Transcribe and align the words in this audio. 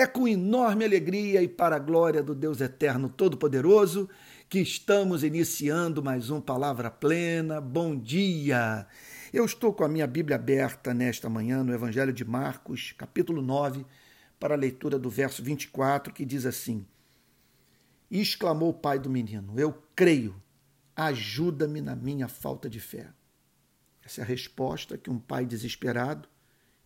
É 0.00 0.06
com 0.06 0.26
enorme 0.26 0.82
alegria 0.82 1.42
e 1.42 1.46
para 1.46 1.76
a 1.76 1.78
glória 1.78 2.22
do 2.22 2.34
Deus 2.34 2.62
Eterno 2.62 3.06
Todo-Poderoso 3.06 4.08
que 4.48 4.58
estamos 4.58 5.22
iniciando 5.22 6.02
mais 6.02 6.30
um 6.30 6.40
Palavra 6.40 6.90
Plena. 6.90 7.60
Bom 7.60 7.94
dia! 7.94 8.86
Eu 9.30 9.44
estou 9.44 9.74
com 9.74 9.84
a 9.84 9.88
minha 9.90 10.06
Bíblia 10.06 10.36
aberta 10.36 10.94
nesta 10.94 11.28
manhã 11.28 11.62
no 11.62 11.74
Evangelho 11.74 12.14
de 12.14 12.24
Marcos, 12.24 12.94
capítulo 12.96 13.42
9, 13.42 13.84
para 14.38 14.54
a 14.54 14.56
leitura 14.56 14.98
do 14.98 15.10
verso 15.10 15.42
24, 15.42 16.14
que 16.14 16.24
diz 16.24 16.46
assim: 16.46 16.86
exclamou 18.10 18.70
o 18.70 18.74
pai 18.80 18.98
do 18.98 19.10
menino: 19.10 19.52
Eu 19.60 19.82
creio, 19.94 20.34
ajuda-me 20.96 21.82
na 21.82 21.94
minha 21.94 22.26
falta 22.26 22.70
de 22.70 22.80
fé. 22.80 23.12
Essa 24.02 24.22
é 24.22 24.24
a 24.24 24.26
resposta 24.26 24.96
que 24.96 25.10
um 25.10 25.18
pai 25.18 25.44
desesperado, 25.44 26.26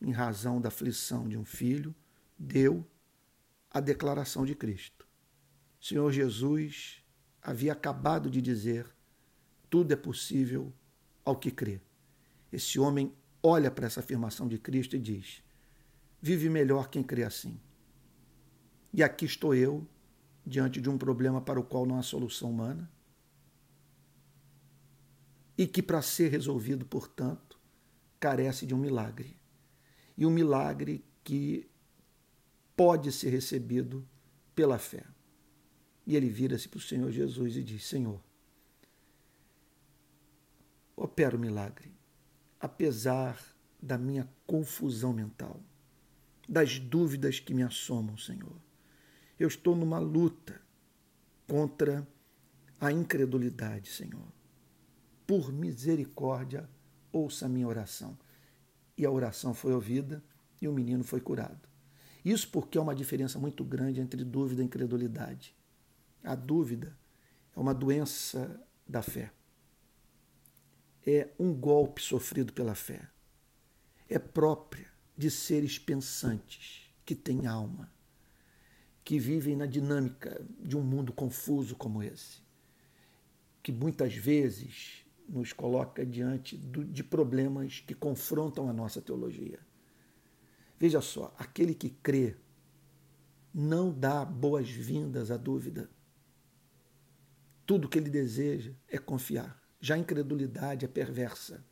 em 0.03 0.11
razão 0.11 0.61
da 0.61 0.67
aflição 0.67 1.29
de 1.29 1.39
um 1.39 1.45
filho, 1.45 1.95
deu 2.37 2.85
a 3.75 3.80
declaração 3.80 4.46
de 4.46 4.55
Cristo. 4.55 5.05
O 5.80 5.84
Senhor 5.84 6.12
Jesus 6.12 7.02
havia 7.42 7.73
acabado 7.73 8.30
de 8.30 8.41
dizer: 8.41 8.87
tudo 9.69 9.92
é 9.92 9.96
possível 9.96 10.73
ao 11.24 11.34
que 11.34 11.51
crê. 11.51 11.80
Esse 12.52 12.79
homem 12.79 13.12
olha 13.42 13.73
para 13.73 13.87
essa 13.87 13.98
afirmação 13.98 14.46
de 14.46 14.59
Cristo 14.59 14.95
e 14.95 15.01
diz: 15.01 15.42
vive 16.23 16.48
melhor 16.48 16.88
quem 16.88 17.02
crê 17.02 17.24
assim. 17.24 17.60
E 18.92 19.02
aqui 19.02 19.24
estou 19.24 19.56
eu, 19.56 19.84
diante 20.46 20.80
de 20.80 20.88
um 20.88 20.96
problema 20.96 21.41
para 21.41 21.59
o 21.59 21.65
qual 21.65 21.84
não 21.84 21.98
há 21.98 22.02
solução 22.02 22.51
humana, 22.51 22.88
e 25.59 25.66
que, 25.66 25.82
para 25.82 26.01
ser 26.01 26.30
resolvido, 26.30 26.87
portanto, 26.87 27.59
carece 28.20 28.66
de 28.66 28.74
um 28.74 28.79
milagre. 28.79 29.37
E 30.16 30.24
um 30.24 30.30
milagre 30.30 31.04
que 31.24 31.68
pode 32.77 33.12
ser 33.12 33.30
recebido 33.30 34.06
pela 34.55 34.78
fé. 34.78 35.05
E 36.06 36.16
ele 36.16 36.28
vira-se 36.28 36.68
para 36.68 36.79
o 36.79 36.82
Senhor 36.82 37.10
Jesus 37.10 37.57
e 37.57 37.62
diz: 37.62 37.87
Senhor, 37.87 38.21
opera 40.96 41.37
o 41.37 41.40
milagre, 41.40 41.93
apesar 42.60 43.40
da 43.82 43.99
minha 43.99 44.29
confusão 44.46 45.12
mental, 45.12 45.60
das 46.49 46.79
dúvidas 46.79 47.40
que 47.40 47.54
me 47.54 47.62
assomam, 47.62 48.16
Senhor. 48.16 48.57
Eu 49.38 49.49
estou 49.49 49.74
numa 49.74 49.99
luta 49.99 50.60
contra 51.46 52.06
a 52.80 52.93
incredulidade, 52.93 53.88
Senhor. 53.88 54.32
Por 55.27 55.52
misericórdia, 55.52 56.68
ouça 57.10 57.46
a 57.46 57.49
minha 57.49 57.66
oração. 57.66 58.16
E 58.96 59.04
a 59.04 59.10
oração 59.10 59.54
foi 59.54 59.73
ouvida 59.73 60.23
e 60.60 60.68
o 60.68 60.73
menino 60.73 61.02
foi 61.02 61.21
curado. 61.21 61.74
Isso 62.25 62.49
porque 62.49 62.79
há 62.79 62.80
uma 62.80 62.95
diferença 62.95 63.39
muito 63.39 63.63
grande 63.63 64.00
entre 64.00 64.25
dúvida 64.25 64.62
e 64.62 64.65
incredulidade. 64.65 65.55
A 66.22 66.34
dúvida 66.34 66.97
é 67.55 67.61
uma 67.61 67.75
doença 67.75 68.61
da 68.89 69.03
fé. 69.03 69.31
É 71.06 71.28
um 71.39 71.53
golpe 71.53 72.00
sofrido 72.00 72.53
pela 72.53 72.75
fé. 72.75 73.06
É 74.09 74.19
própria 74.19 74.91
de 75.17 75.31
seres 75.31 75.78
pensantes 75.78 76.91
que 77.05 77.15
têm 77.15 77.47
alma, 77.47 77.93
que 79.05 79.19
vivem 79.19 79.55
na 79.55 79.67
dinâmica 79.67 80.43
de 80.59 80.77
um 80.77 80.83
mundo 80.83 81.12
confuso 81.12 81.77
como 81.77 82.03
esse, 82.03 82.43
que 83.62 83.71
muitas 83.71 84.15
vezes 84.15 85.05
nos 85.28 85.53
coloca 85.53 86.05
diante 86.05 86.56
de 86.56 87.05
problemas 87.05 87.81
que 87.81 87.95
confrontam 87.95 88.69
a 88.69 88.72
nossa 88.72 89.00
teologia. 89.00 89.59
Veja 90.78 91.00
só, 91.00 91.34
aquele 91.39 91.75
que 91.75 91.91
crê 91.91 92.37
não 93.53 93.93
dá 93.93 94.25
boas-vindas 94.25 95.31
à 95.31 95.37
dúvida. 95.37 95.89
Tudo 97.65 97.89
que 97.89 97.99
ele 97.99 98.11
deseja 98.11 98.72
é 98.89 98.99
confiar. 98.99 99.62
Já 99.81 99.95
a 99.95 99.99
incredulidade 99.99 100.84
é 100.84 100.89
perversa, 100.89 101.65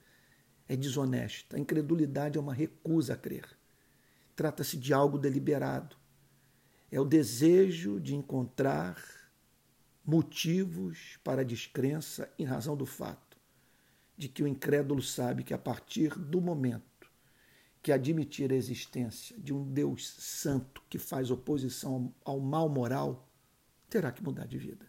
é 0.68 0.76
desonesta. 0.76 1.56
A 1.56 1.58
incredulidade 1.58 2.38
é 2.38 2.40
uma 2.40 2.54
recusa 2.54 3.14
a 3.14 3.16
crer. 3.16 3.46
Trata-se 4.36 4.76
de 4.76 4.94
algo 4.94 5.18
deliberado. 5.18 5.96
É 6.90 7.00
o 7.00 7.04
desejo 7.04 7.98
de 7.98 8.14
encontrar 8.14 9.02
motivos 10.04 11.18
para 11.24 11.42
a 11.42 11.44
descrença 11.44 12.32
em 12.38 12.44
razão 12.44 12.76
do 12.76 12.86
fato 12.86 13.32
de 14.16 14.28
que 14.28 14.42
o 14.42 14.46
incrédulo 14.46 15.02
sabe 15.02 15.42
que 15.42 15.54
a 15.54 15.58
partir 15.58 16.16
do 16.18 16.40
momento 16.40 16.91
que 17.82 17.90
admitir 17.90 18.52
a 18.52 18.54
existência 18.54 19.36
de 19.38 19.52
um 19.52 19.64
Deus 19.64 20.08
santo 20.08 20.82
que 20.88 20.98
faz 20.98 21.30
oposição 21.30 22.14
ao 22.24 22.38
mal 22.38 22.68
moral, 22.68 23.28
terá 23.90 24.12
que 24.12 24.22
mudar 24.22 24.46
de 24.46 24.56
vida. 24.56 24.86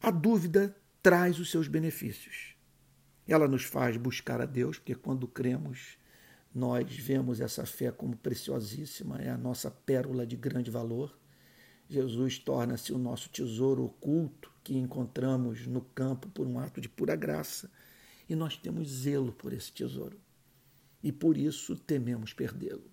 A 0.00 0.12
dúvida 0.12 0.76
traz 1.02 1.40
os 1.40 1.50
seus 1.50 1.66
benefícios. 1.66 2.54
Ela 3.26 3.48
nos 3.48 3.64
faz 3.64 3.96
buscar 3.96 4.40
a 4.40 4.46
Deus, 4.46 4.78
porque 4.78 4.94
quando 4.94 5.26
cremos, 5.26 5.98
nós 6.54 6.96
vemos 6.96 7.40
essa 7.40 7.66
fé 7.66 7.90
como 7.90 8.16
preciosíssima, 8.16 9.18
é 9.18 9.28
a 9.28 9.36
nossa 9.36 9.70
pérola 9.70 10.24
de 10.24 10.36
grande 10.36 10.70
valor. 10.70 11.18
Jesus 11.88 12.38
torna-se 12.38 12.92
o 12.92 12.98
nosso 12.98 13.28
tesouro 13.28 13.84
oculto 13.84 14.52
que 14.62 14.78
encontramos 14.78 15.66
no 15.66 15.80
campo 15.80 16.28
por 16.28 16.46
um 16.46 16.60
ato 16.60 16.80
de 16.80 16.88
pura 16.88 17.16
graça, 17.16 17.70
e 18.28 18.36
nós 18.36 18.56
temos 18.56 18.88
zelo 18.88 19.32
por 19.32 19.52
esse 19.52 19.72
tesouro 19.72 20.16
e 21.02 21.12
por 21.12 21.36
isso 21.36 21.76
tememos 21.76 22.32
perdê-lo. 22.32 22.90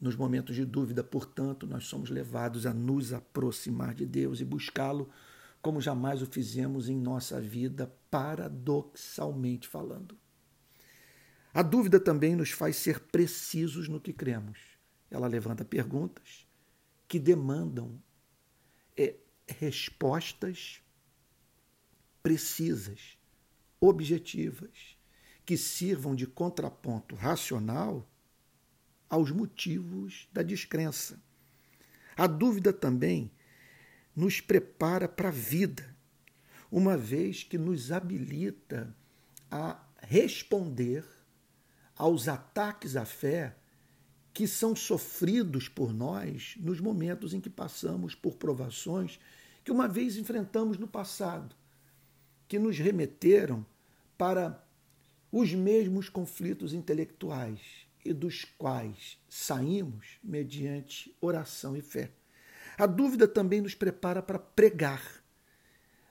Nos 0.00 0.14
momentos 0.14 0.54
de 0.54 0.64
dúvida, 0.64 1.02
portanto, 1.02 1.66
nós 1.66 1.86
somos 1.86 2.08
levados 2.08 2.66
a 2.66 2.72
nos 2.72 3.12
aproximar 3.12 3.94
de 3.94 4.06
Deus 4.06 4.40
e 4.40 4.44
buscá-lo 4.44 5.10
como 5.60 5.80
jamais 5.80 6.22
o 6.22 6.26
fizemos 6.26 6.88
em 6.88 6.96
nossa 6.96 7.40
vida, 7.40 7.92
paradoxalmente 8.10 9.66
falando. 9.66 10.16
A 11.52 11.62
dúvida 11.62 11.98
também 11.98 12.36
nos 12.36 12.50
faz 12.50 12.76
ser 12.76 13.00
precisos 13.00 13.88
no 13.88 14.00
que 14.00 14.12
cremos. 14.12 14.58
Ela 15.10 15.26
levanta 15.26 15.64
perguntas 15.64 16.46
que 17.08 17.18
demandam 17.18 18.00
é, 18.96 19.16
respostas 19.48 20.80
precisas, 22.22 23.18
objetivas 23.80 24.97
que 25.48 25.56
sirvam 25.56 26.14
de 26.14 26.26
contraponto 26.26 27.14
racional 27.14 28.06
aos 29.08 29.30
motivos 29.30 30.28
da 30.30 30.42
descrença. 30.42 31.18
A 32.14 32.26
dúvida 32.26 32.70
também 32.70 33.30
nos 34.14 34.42
prepara 34.42 35.08
para 35.08 35.28
a 35.28 35.32
vida, 35.32 35.96
uma 36.70 36.98
vez 36.98 37.44
que 37.44 37.56
nos 37.56 37.90
habilita 37.90 38.94
a 39.50 39.82
responder 40.02 41.02
aos 41.96 42.28
ataques 42.28 42.94
à 42.94 43.06
fé 43.06 43.56
que 44.34 44.46
são 44.46 44.76
sofridos 44.76 45.66
por 45.66 45.94
nós 45.94 46.56
nos 46.58 46.78
momentos 46.78 47.32
em 47.32 47.40
que 47.40 47.48
passamos 47.48 48.14
por 48.14 48.36
provações 48.36 49.18
que 49.64 49.72
uma 49.72 49.88
vez 49.88 50.18
enfrentamos 50.18 50.76
no 50.76 50.86
passado, 50.86 51.56
que 52.46 52.58
nos 52.58 52.78
remeteram 52.78 53.64
para 54.18 54.67
os 55.30 55.52
mesmos 55.52 56.08
conflitos 56.08 56.72
intelectuais 56.72 57.60
e 58.04 58.12
dos 58.12 58.44
quais 58.44 59.18
saímos 59.28 60.18
mediante 60.22 61.14
oração 61.20 61.76
e 61.76 61.82
fé. 61.82 62.10
A 62.78 62.86
dúvida 62.86 63.28
também 63.28 63.60
nos 63.60 63.74
prepara 63.74 64.22
para 64.22 64.38
pregar. 64.38 65.22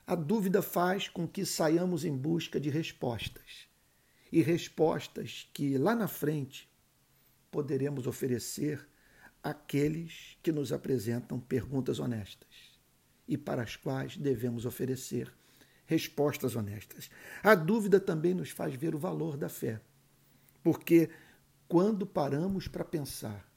A 0.05 0.15
dúvida 0.15 0.61
faz 0.61 1.07
com 1.07 1.27
que 1.27 1.45
saiamos 1.45 2.05
em 2.05 2.15
busca 2.15 2.59
de 2.59 2.69
respostas. 2.69 3.67
E 4.31 4.41
respostas 4.41 5.49
que 5.53 5.77
lá 5.77 5.95
na 5.95 6.07
frente 6.07 6.69
poderemos 7.49 8.05
oferecer 8.05 8.87
àqueles 9.41 10.37
que 10.43 10.51
nos 10.51 10.73
apresentam 10.73 11.39
perguntas 11.39 11.99
honestas 11.99 12.77
e 13.27 13.37
para 13.37 13.63
as 13.63 13.75
quais 13.75 14.17
devemos 14.17 14.65
oferecer 14.65 15.33
respostas 15.87 16.55
honestas. 16.55 17.09
A 17.41 17.55
dúvida 17.55 17.99
também 17.99 18.33
nos 18.33 18.51
faz 18.51 18.75
ver 18.75 18.93
o 18.93 18.99
valor 18.99 19.37
da 19.37 19.49
fé, 19.49 19.81
porque 20.61 21.09
quando 21.67 22.05
paramos 22.05 22.67
para 22.67 22.85
pensar 22.85 23.49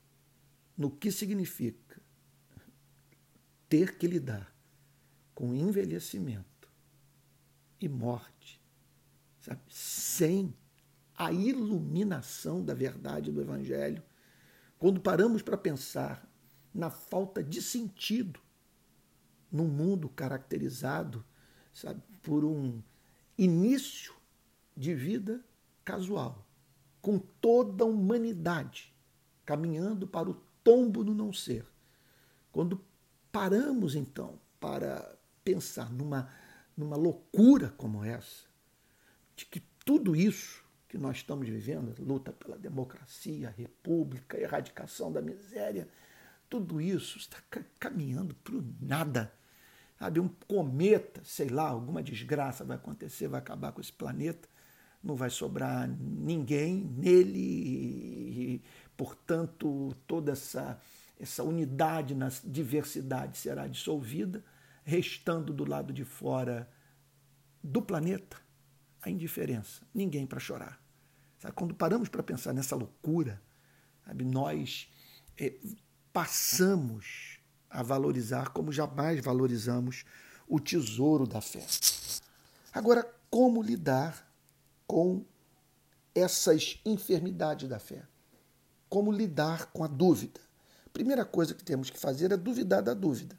no 0.77 0.91
que 0.91 1.13
significa 1.13 2.01
ter 3.69 3.99
que 3.99 4.07
lidar 4.07 4.55
com 5.35 5.55
envelhecimento 5.55 6.71
e 7.81 7.89
morte, 7.89 8.61
sabe? 9.41 9.61
sem 9.69 10.55
a 11.17 11.33
iluminação 11.33 12.65
da 12.65 12.75
verdade 12.75 13.31
do 13.31 13.41
Evangelho, 13.41 14.03
quando 14.79 15.01
paramos 15.01 15.43
para 15.43 15.57
pensar 15.59 16.27
na 16.73 16.91
falta 16.91 17.43
de 17.43 17.61
sentido 17.61 18.41
num 19.51 19.69
mundo 19.69 20.09
caracterizado 20.09 21.25
sabe, 21.73 22.03
por 22.23 22.45
um 22.45 22.83
início 23.37 24.15
de 24.77 24.95
vida 24.95 25.45
casual, 25.85 26.47
com 27.01 27.19
toda 27.19 27.85
a 27.85 27.87
humanidade 27.87 28.93
caminhando 29.51 30.07
para 30.07 30.31
o 30.31 30.35
tombo 30.63 31.03
do 31.03 31.13
não 31.13 31.33
ser. 31.33 31.67
Quando 32.53 32.81
paramos, 33.33 33.97
então, 33.97 34.39
para 34.61 35.19
pensar 35.43 35.91
numa, 35.91 36.31
numa 36.77 36.97
loucura 36.97 37.75
como 37.77 38.05
essa, 38.05 38.45
de 39.35 39.47
que 39.47 39.61
tudo 39.85 40.15
isso 40.15 40.65
que 40.89 40.99
nós 40.99 41.17
estamos 41.17 41.49
vivendo, 41.49 41.95
luta 42.01 42.33
pela 42.33 42.59
democracia, 42.59 43.55
república, 43.57 44.39
erradicação 44.39 45.11
da 45.11 45.21
miséria, 45.21 45.89
tudo 46.49 46.81
isso 46.81 47.19
está 47.19 47.39
caminhando 47.79 48.35
para 48.37 48.57
o 48.57 48.75
nada. 48.81 49.33
Sabe, 50.01 50.19
um 50.19 50.29
cometa, 50.49 51.21
sei 51.23 51.51
lá, 51.51 51.69
alguma 51.69 52.03
desgraça 52.03 52.65
vai 52.65 52.79
acontecer, 52.79 53.29
vai 53.29 53.39
acabar 53.39 53.71
com 53.71 53.83
esse 53.83 53.93
planeta, 53.93 54.49
não 55.05 55.15
vai 55.15 55.29
sobrar 55.29 55.87
ninguém 55.87 56.87
nele, 56.97 57.39
e, 57.39 58.63
portanto, 58.97 59.95
toda 60.07 60.33
essa, 60.33 60.81
essa 61.19 61.45
unidade 61.45 62.15
na 62.15 62.31
diversidade 62.43 63.37
será 63.37 63.67
dissolvida, 63.67 64.43
restando 64.85 65.53
do 65.53 65.69
lado 65.69 65.93
de 65.93 66.07
fora 66.07 66.67
do 67.63 67.83
planeta 67.83 68.39
a 69.03 69.11
indiferença, 69.11 69.83
ninguém 69.93 70.27
para 70.27 70.41
chorar. 70.41 70.83
Sabe, 71.39 71.55
quando 71.55 71.75
paramos 71.75 72.09
para 72.09 72.23
pensar 72.23 72.55
nessa 72.55 72.75
loucura, 72.75 73.39
sabe, 74.07 74.25
nós 74.25 74.91
é, 75.37 75.59
passamos 76.11 77.30
a 77.71 77.83
valorizar 77.83 78.51
como 78.51 78.73
jamais 78.73 79.21
valorizamos 79.21 80.05
o 80.49 80.59
tesouro 80.59 81.27
da 81.27 81.41
fé. 81.41 81.65
Agora, 82.73 83.09
como 83.31 83.63
lidar 83.63 84.29
com 84.87 85.25
essas 86.15 86.81
enfermidades 86.85 87.69
da 87.69 87.79
fé? 87.79 88.03
Como 88.89 89.13
lidar 89.13 89.67
com 89.67 89.85
a 89.85 89.87
dúvida? 89.87 90.41
Primeira 90.93 91.25
coisa 91.25 91.55
que 91.55 91.63
temos 91.63 91.89
que 91.89 91.99
fazer 91.99 92.33
é 92.33 92.37
duvidar 92.37 92.83
da 92.83 92.93
dúvida. 92.93 93.39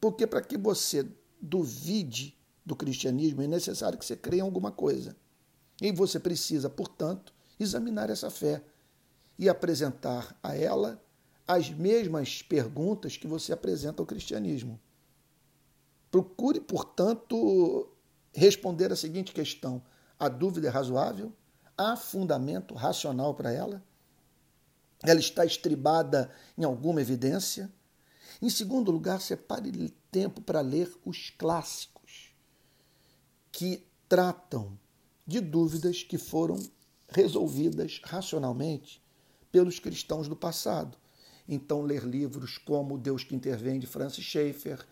Porque 0.00 0.26
para 0.26 0.40
que 0.40 0.56
você 0.56 1.06
duvide 1.40 2.36
do 2.64 2.74
cristianismo 2.74 3.42
é 3.42 3.46
necessário 3.46 3.98
que 3.98 4.04
você 4.04 4.16
creia 4.16 4.40
em 4.40 4.44
alguma 4.44 4.72
coisa. 4.72 5.14
E 5.80 5.92
você 5.92 6.18
precisa, 6.18 6.70
portanto, 6.70 7.32
examinar 7.60 8.10
essa 8.10 8.30
fé 8.30 8.62
e 9.38 9.48
apresentar 9.48 10.36
a 10.42 10.56
ela 10.56 11.00
as 11.48 11.70
mesmas 11.70 12.42
perguntas 12.42 13.16
que 13.16 13.26
você 13.26 13.54
apresenta 13.54 14.02
ao 14.02 14.06
cristianismo. 14.06 14.78
Procure, 16.10 16.60
portanto, 16.60 17.88
responder 18.34 18.92
a 18.92 18.96
seguinte 18.96 19.32
questão: 19.32 19.82
a 20.20 20.28
dúvida 20.28 20.68
é 20.68 20.70
razoável? 20.70 21.32
Há 21.76 21.96
fundamento 21.96 22.74
racional 22.74 23.34
para 23.34 23.50
ela? 23.50 23.82
Ela 25.02 25.20
está 25.20 25.46
estribada 25.46 26.30
em 26.56 26.64
alguma 26.64 27.00
evidência? 27.00 27.72
Em 28.42 28.50
segundo 28.50 28.90
lugar, 28.90 29.20
separe 29.20 29.90
tempo 30.10 30.42
para 30.42 30.60
ler 30.60 30.92
os 31.04 31.30
clássicos 31.30 32.34
que 33.50 33.86
tratam 34.08 34.78
de 35.26 35.40
dúvidas 35.40 36.02
que 36.02 36.18
foram 36.18 36.58
resolvidas 37.08 38.00
racionalmente 38.04 39.02
pelos 39.50 39.78
cristãos 39.78 40.28
do 40.28 40.36
passado. 40.36 40.98
Então, 41.48 41.80
ler 41.80 42.04
livros 42.04 42.58
como 42.58 42.98
Deus 42.98 43.24
que 43.24 43.34
Intervém, 43.34 43.80
de 43.80 43.86
Francis 43.86 44.24
Schaeffer, 44.24 44.84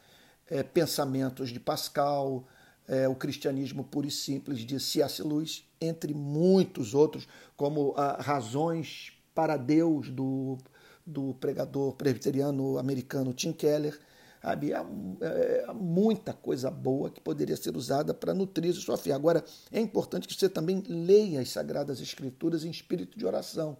é, 0.49 0.63
Pensamentos 0.63 1.51
de 1.51 1.61
Pascal, 1.61 2.47
é, 2.89 3.07
O 3.07 3.15
Cristianismo 3.15 3.85
Puro 3.85 4.07
e 4.07 4.11
Simples, 4.11 4.61
de 4.61 4.81
C.S. 4.81 5.23
Lewis, 5.23 5.65
entre 5.81 6.15
muitos 6.15 6.95
outros, 6.95 7.29
como 7.57 7.93
ah, 7.97 8.17
Razões 8.21 9.13
para 9.35 9.57
Deus, 9.57 10.09
do, 10.09 10.57
do 11.05 11.35
pregador 11.35 11.93
presbiteriano 11.95 12.79
americano 12.79 13.35
Tim 13.35 13.53
Keller. 13.53 13.99
Havia 14.43 14.87
é, 15.21 15.67
muita 15.75 16.33
coisa 16.33 16.71
boa 16.71 17.11
que 17.11 17.21
poderia 17.21 17.57
ser 17.57 17.77
usada 17.77 18.15
para 18.15 18.33
nutrir 18.33 18.71
a 18.71 18.75
sua 18.75 18.97
fé. 18.97 19.13
Agora, 19.13 19.45
é 19.73 19.81
importante 19.81 20.29
que 20.29 20.35
você 20.35 20.49
também 20.49 20.83
leia 20.89 21.41
as 21.41 21.51
Sagradas 21.51 22.01
Escrituras 22.01 22.65
em 22.65 22.71
espírito 22.71 23.19
de 23.19 23.27
oração 23.27 23.77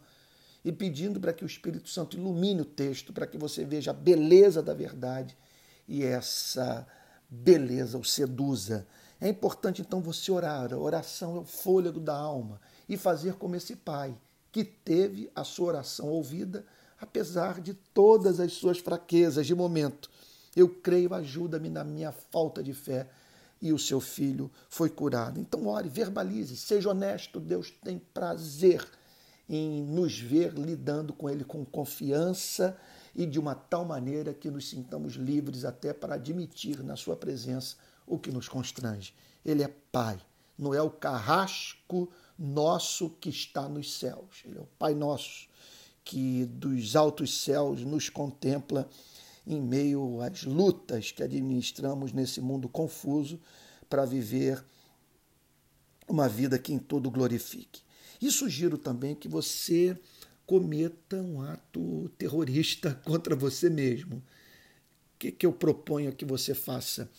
e 0.67 0.73
pedindo 0.73 1.21
para 1.21 1.33
que 1.33 1.45
o 1.45 1.47
Espírito 1.47 1.89
Santo 1.89 2.17
ilumine 2.17 2.63
o 2.63 2.65
texto, 2.65 3.13
para 3.13 3.25
que 3.25 3.39
você 3.39 3.65
veja 3.65 3.93
a 3.93 3.95
beleza 3.95 4.61
da 4.61 4.75
verdade 4.75 5.39
e 5.87 6.03
essa 6.03 6.85
beleza 7.31 7.97
o 7.97 8.03
seduza. 8.05 8.85
É 9.21 9.29
importante 9.29 9.81
então 9.81 10.01
você 10.01 10.33
orar. 10.33 10.75
A 10.75 10.77
oração 10.77 11.37
é 11.37 11.39
o 11.39 11.45
fôlego 11.45 12.01
da 12.01 12.17
alma 12.17 12.61
e 12.89 12.97
fazer 12.97 13.35
como 13.35 13.55
esse 13.55 13.77
pai 13.77 14.19
que 14.51 14.65
teve 14.65 15.31
a 15.37 15.45
sua 15.45 15.69
oração 15.69 16.09
ouvida, 16.09 16.67
apesar 17.01 17.61
de 17.61 17.73
todas 17.73 18.41
as 18.41 18.55
suas 18.55 18.81
fraquezas 18.81 19.47
de 19.47 19.55
momento. 19.55 20.11
Eu 20.57 20.69
creio, 20.69 21.15
ajuda-me 21.15 21.71
na 21.71 21.85
minha 21.85 22.11
falta 22.11 22.61
de 22.61 22.75
fé. 22.75 23.09
E 23.63 23.73
o 23.73 23.79
seu 23.79 24.01
filho 24.01 24.51
foi 24.69 24.91
curado. 24.91 25.39
Então, 25.39 25.69
ore, 25.69 25.89
verbalize, 25.89 26.57
seja 26.57 26.91
honesto. 26.91 27.39
Deus 27.39 27.71
tem 27.71 27.99
prazer 28.13 28.85
em 29.49 29.83
nos 29.83 30.19
ver 30.19 30.53
lidando 30.53 31.13
com 31.13 31.31
Ele 31.31 31.45
com 31.45 31.65
confiança 31.65 32.77
e 33.15 33.25
de 33.25 33.39
uma 33.39 33.55
tal 33.55 33.85
maneira 33.85 34.35
que 34.35 34.51
nos 34.51 34.69
sintamos 34.69 35.15
livres 35.15 35.65
até 35.65 35.93
para 35.93 36.17
admitir 36.17 36.83
na 36.83 36.97
Sua 36.97 37.17
presença 37.17 37.77
o 38.07 38.19
que 38.19 38.31
nos 38.31 38.49
constrange. 38.49 39.15
Ele 39.45 39.63
é 39.63 39.69
Pai, 39.93 40.21
não 40.59 40.75
é 40.75 40.83
o 40.83 40.91
carrasco 40.91 42.11
nosso 42.39 43.11
que 43.11 43.29
está 43.29 43.69
nos 43.69 43.99
céus. 43.99 44.43
Ele 44.45 44.59
é 44.59 44.61
o 44.61 44.69
Pai 44.79 44.95
nosso 44.95 45.49
que 46.05 46.45
dos 46.47 46.95
altos 46.95 47.43
céus 47.43 47.83
nos 47.83 48.09
contempla 48.09 48.89
em 49.47 49.61
meio 49.61 50.21
às 50.21 50.45
lutas 50.45 51.11
que 51.11 51.23
administramos 51.23 52.13
nesse 52.13 52.41
mundo 52.41 52.69
confuso 52.69 53.41
para 53.89 54.05
viver 54.05 54.65
uma 56.09 56.29
vida 56.29 56.59
que 56.59 56.73
em 56.73 56.79
todo 56.79 57.11
glorifique. 57.11 57.83
E 58.21 58.31
sugiro 58.31 58.79
também 58.79 59.15
que 59.15 59.29
você 59.29 59.99
cometa 60.47 61.17
um 61.17 61.43
ato 61.43 62.09
terrorista 62.17 62.95
contra 63.05 63.35
você 63.35 63.69
mesmo. 63.69 64.17
O 64.17 64.23
que, 65.19 65.33
que 65.33 65.47
eu 65.47 65.53
proponho 65.53 66.15
que 66.15 66.25
você 66.25 66.55
faça? 66.55 67.11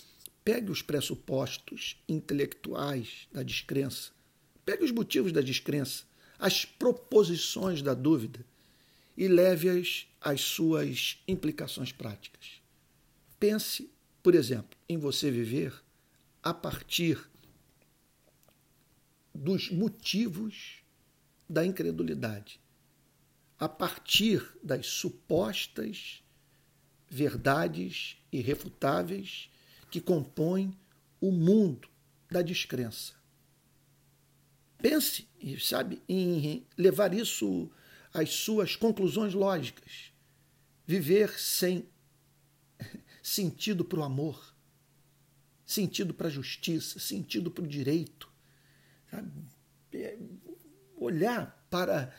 Pegue 0.44 0.72
os 0.72 0.82
pressupostos 0.82 2.02
intelectuais 2.08 3.28
da 3.32 3.44
descrença, 3.44 4.12
pegue 4.66 4.86
os 4.86 4.92
motivos 4.92 5.34
da 5.34 5.42
descrença, 5.42 6.06
as 6.40 6.64
proposições 6.64 7.82
da 7.82 7.94
dúvida 7.94 8.46
e 9.18 9.28
leve-as 9.28 10.08
às 10.22 10.42
suas 10.42 11.22
implicações 11.28 11.92
práticas. 11.92 12.62
Pense, 13.40 13.90
por 14.24 14.36
exemplo, 14.36 14.78
em 14.88 14.98
você 14.98 15.30
viver 15.32 15.74
a 16.42 16.54
partir 16.54 17.20
dos 19.38 19.70
motivos 19.70 20.84
da 21.50 21.66
incredulidade, 21.66 22.60
a 23.60 23.70
partir 23.70 24.46
das 24.64 24.88
supostas 24.88 26.24
verdades 27.10 28.18
irrefutáveis 28.32 29.50
que 29.90 30.02
compõem 30.02 30.78
o 31.22 31.32
mundo 31.32 31.88
da 32.30 32.42
descrença. 32.42 33.14
Pense, 34.78 35.28
sabe, 35.60 36.02
em 36.08 36.66
levar 36.78 37.14
isso 37.14 37.72
às 38.14 38.30
suas 38.32 38.76
conclusões 38.76 39.34
lógicas. 39.34 40.12
Viver 40.86 41.40
sem 41.40 41.88
sentido 43.24 43.84
para 43.84 44.00
o 44.00 44.04
amor, 44.04 44.56
sentido 45.66 46.14
para 46.14 46.28
a 46.28 46.32
justiça, 46.32 47.00
sentido 47.00 47.50
para 47.50 47.64
o 47.64 47.68
direito. 47.68 48.32
Sabe? 49.10 49.32
É, 49.94 50.18
olhar 50.98 51.66
para 51.70 52.14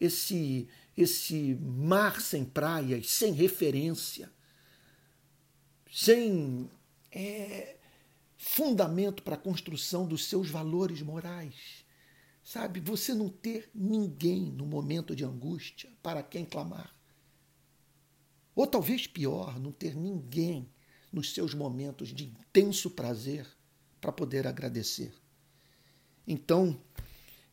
esse, 0.00 0.68
esse 0.96 1.54
mar 1.54 2.20
sem 2.20 2.44
praias, 2.44 3.10
sem 3.10 3.32
referência, 3.32 4.30
sem 5.90 6.68
é, 7.10 7.76
fundamento 8.36 9.22
para 9.22 9.34
a 9.34 9.38
construção 9.38 10.06
dos 10.06 10.24
seus 10.26 10.50
valores 10.50 11.00
morais. 11.00 11.84
Sabe, 12.42 12.78
você 12.78 13.14
não 13.14 13.30
ter 13.30 13.70
ninguém 13.74 14.52
no 14.52 14.66
momento 14.66 15.16
de 15.16 15.24
angústia 15.24 15.90
para 16.02 16.22
quem 16.22 16.44
clamar. 16.44 16.94
Ou 18.54 18.66
talvez 18.66 19.06
pior, 19.06 19.58
não 19.58 19.72
ter 19.72 19.96
ninguém 19.96 20.68
nos 21.10 21.32
seus 21.32 21.54
momentos 21.54 22.08
de 22.10 22.24
intenso 22.24 22.90
prazer 22.90 23.46
para 24.00 24.12
poder 24.12 24.46
agradecer. 24.46 25.14
Então, 26.26 26.78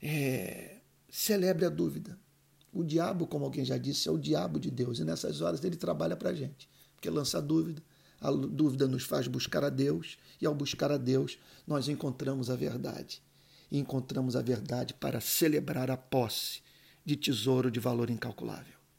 é, 0.01 0.77
celebre 1.09 1.65
a 1.65 1.69
dúvida. 1.69 2.17
O 2.73 2.83
diabo, 2.83 3.27
como 3.27 3.45
alguém 3.45 3.65
já 3.65 3.77
disse, 3.77 4.07
é 4.07 4.11
o 4.11 4.17
diabo 4.17 4.59
de 4.59 4.71
Deus. 4.71 4.99
E 4.99 5.03
nessas 5.03 5.41
horas 5.41 5.63
ele 5.63 5.75
trabalha 5.75 6.15
para 6.15 6.29
a 6.29 6.33
gente. 6.33 6.69
Porque 6.95 7.09
lança 7.09 7.41
dúvida, 7.41 7.81
a 8.19 8.31
dúvida 8.31 8.87
nos 8.87 9.03
faz 9.03 9.27
buscar 9.27 9.63
a 9.63 9.69
Deus. 9.69 10.17
E 10.39 10.45
ao 10.45 10.55
buscar 10.55 10.91
a 10.91 10.97
Deus, 10.97 11.37
nós 11.67 11.87
encontramos 11.87 12.49
a 12.49 12.55
verdade. 12.55 13.21
E 13.69 13.77
encontramos 13.77 14.35
a 14.35 14.41
verdade 14.41 14.93
para 14.93 15.19
celebrar 15.19 15.91
a 15.91 15.97
posse 15.97 16.61
de 17.05 17.15
tesouro 17.15 17.69
de 17.69 17.79
valor 17.79 18.09
incalculável. 18.09 18.80